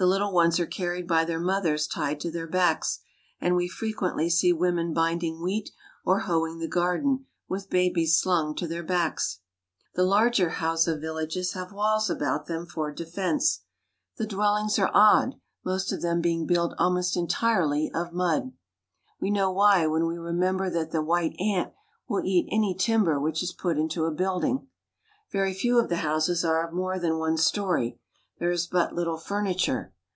The 0.00 0.06
little 0.06 0.32
ones 0.32 0.60
are 0.60 0.66
carried 0.66 1.08
by 1.08 1.24
their 1.24 1.40
mothers 1.40 1.88
tied 1.88 2.20
to 2.20 2.30
their; 2.30 2.46
backs, 2.46 3.00
and 3.40 3.56
we 3.56 3.66
frequently 3.66 4.30
see 4.30 4.52
women 4.52 4.94
binding 4.94 5.42
wheat 5.42 5.72
or 6.04 6.20
hoeing 6.20 6.60
the 6.60 6.68
garden 6.68 7.26
with 7.48 7.68
babies 7.68 8.16
slung 8.16 8.54
to 8.58 8.68
their 8.68 8.84
backs. 8.84 9.40
The 9.96 10.04
larger 10.04 10.50
Hausa 10.50 10.96
villages 10.96 11.54
have 11.54 11.72
walls 11.72 12.08
about 12.08 12.46
them 12.46 12.64
for 12.64 12.92
defense. 12.92 13.62
The 14.18 14.26
dwellings 14.28 14.78
are 14.78 14.92
odd, 14.94 15.34
most 15.64 15.90
of 15.92 16.00
them 16.00 16.20
being 16.20 16.46
built 16.46 16.74
almost 16.78 17.16
entirely 17.16 17.90
of 17.92 18.12
mud. 18.12 18.52
We 19.20 19.32
know 19.32 19.50
why 19.50 19.88
when 19.88 20.06
we 20.06 20.16
remember 20.16 20.70
that 20.70 20.92
the 20.92 21.02
white 21.02 21.34
ant 21.40 21.72
will 22.06 22.24
eat 22.24 22.46
any 22.52 22.72
timber 22.72 23.18
which 23.18 23.42
is 23.42 23.52
put 23.52 23.76
into 23.76 24.04
a 24.04 24.12
building. 24.14 24.68
Very 25.32 25.52
few 25.52 25.76
of 25.80 25.88
the 25.88 25.96
houses 26.06 26.44
are 26.44 26.64
of 26.64 26.72
more 26.72 27.00
than 27.00 27.18
one 27.18 27.36
story. 27.36 27.98
There 28.40 28.52
is 28.52 28.68
but 28.68 28.94
little 28.94 29.18
furniture. 29.18 29.92